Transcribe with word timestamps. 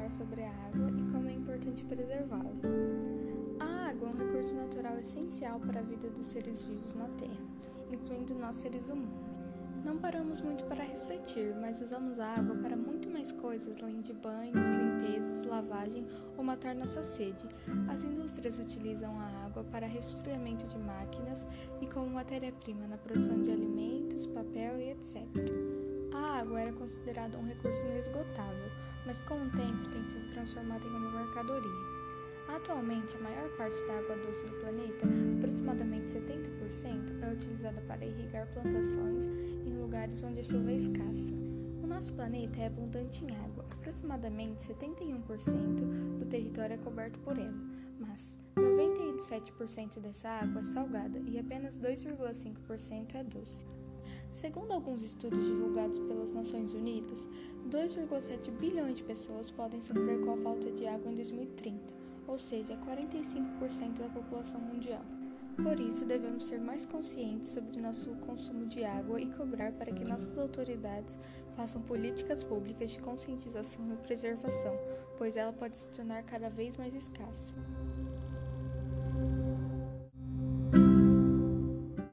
falar 0.00 0.10
sobre 0.10 0.42
a 0.42 0.50
água 0.50 0.90
e 0.98 1.12
como 1.12 1.28
é 1.28 1.32
importante 1.32 1.84
preservá-la. 1.84 2.50
A 3.60 3.90
água 3.90 4.08
é 4.08 4.12
um 4.12 4.16
recurso 4.16 4.54
natural 4.54 4.98
essencial 4.98 5.60
para 5.60 5.80
a 5.80 5.82
vida 5.82 6.08
dos 6.10 6.26
seres 6.26 6.62
vivos 6.62 6.94
na 6.94 7.08
Terra, 7.10 7.40
incluindo 7.92 8.34
nós 8.34 8.56
seres 8.56 8.88
humanos. 8.88 9.40
Não 9.84 9.96
paramos 9.96 10.42
muito 10.42 10.64
para 10.64 10.84
refletir, 10.84 11.54
mas 11.58 11.80
usamos 11.80 12.18
a 12.18 12.34
água 12.34 12.54
para 12.56 12.76
muito 12.76 13.08
mais 13.08 13.32
coisas 13.32 13.82
além 13.82 14.02
de 14.02 14.12
banhos, 14.12 14.58
limpezas, 14.58 15.46
lavagem 15.46 16.06
ou 16.36 16.44
matar 16.44 16.74
nossa 16.74 17.02
sede. 17.02 17.42
As 17.88 18.02
indústrias 18.04 18.58
utilizam 18.58 19.18
a 19.18 19.46
água 19.46 19.64
para 19.64 19.86
resfriamento 19.86 20.66
de 20.66 20.78
máquinas 20.78 21.46
e 21.80 21.86
como 21.86 22.10
matéria-prima 22.10 22.86
na 22.86 22.98
produção 22.98 23.40
de 23.40 23.50
alimentos, 23.50 24.26
papel. 24.26 24.69
A 24.69 24.69
água 26.40 26.60
era 26.60 26.72
considerada 26.72 27.38
um 27.38 27.46
recurso 27.46 27.84
inesgotável, 27.86 28.70
mas 29.06 29.20
com 29.22 29.34
o 29.34 29.50
tempo 29.50 29.88
tem 29.90 30.06
sido 30.08 30.32
transformada 30.32 30.86
em 30.86 30.90
uma 30.90 31.10
mercadoria. 31.10 32.00
Atualmente, 32.48 33.16
a 33.16 33.20
maior 33.20 33.48
parte 33.56 33.80
da 33.86 33.98
água 33.98 34.16
doce 34.16 34.44
do 34.46 34.54
planeta, 34.56 35.06
aproximadamente 35.38 36.10
70%, 36.10 37.22
é 37.22 37.32
utilizada 37.32 37.80
para 37.82 38.04
irrigar 38.04 38.48
plantações 38.48 39.26
em 39.66 39.78
lugares 39.80 40.22
onde 40.22 40.40
a 40.40 40.44
chuva 40.44 40.70
é 40.70 40.76
escassa. 40.76 41.32
O 41.82 41.86
nosso 41.86 42.12
planeta 42.14 42.58
é 42.60 42.66
abundante 42.66 43.24
em 43.24 43.36
água, 43.36 43.64
aproximadamente 43.70 44.62
71% 44.66 46.18
do 46.18 46.26
território 46.26 46.74
é 46.74 46.78
coberto 46.78 47.18
por 47.20 47.38
ela, 47.38 47.54
mas 48.00 48.36
97% 48.56 50.00
dessa 50.00 50.28
água 50.28 50.60
é 50.60 50.64
salgada 50.64 51.18
e 51.18 51.38
apenas 51.38 51.78
2,5% 51.78 53.14
é 53.14 53.24
doce. 53.24 53.64
Segundo 54.32 54.72
alguns 54.72 55.02
estudos 55.02 55.44
divulgados 55.44 55.98
pelas 55.98 56.32
Nações 56.32 56.72
Unidas, 56.72 57.28
2,7 57.68 58.50
bilhões 58.52 58.96
de 58.96 59.02
pessoas 59.02 59.50
podem 59.50 59.82
sofrer 59.82 60.20
com 60.20 60.32
a 60.32 60.36
falta 60.36 60.70
de 60.70 60.86
água 60.86 61.10
em 61.10 61.14
2030 61.14 62.00
ou 62.30 62.38
seja, 62.38 62.76
45% 62.76 63.98
da 63.98 64.08
população 64.08 64.60
mundial. 64.60 65.04
Por 65.60 65.78
isso, 65.80 66.04
devemos 66.04 66.44
ser 66.44 66.60
mais 66.60 66.84
conscientes 66.84 67.50
sobre 67.50 67.80
nosso 67.80 68.08
consumo 68.26 68.66
de 68.66 68.84
água 68.84 69.20
e 69.20 69.26
cobrar 69.32 69.72
para 69.72 69.92
que 69.92 70.04
nossas 70.04 70.38
autoridades 70.38 71.18
façam 71.56 71.82
políticas 71.82 72.44
públicas 72.44 72.92
de 72.92 73.00
conscientização 73.00 73.92
e 73.92 73.96
preservação, 73.96 74.72
pois 75.18 75.36
ela 75.36 75.52
pode 75.52 75.76
se 75.76 75.88
tornar 75.88 76.22
cada 76.22 76.48
vez 76.48 76.76
mais 76.76 76.94
escassa. 76.94 77.52